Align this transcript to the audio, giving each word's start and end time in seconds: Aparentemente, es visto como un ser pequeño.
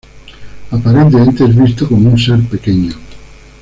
Aparentemente, 0.71 1.43
es 1.45 1.55
visto 1.55 1.87
como 1.87 2.09
un 2.09 2.17
ser 2.17 2.39
pequeño. 2.49 2.95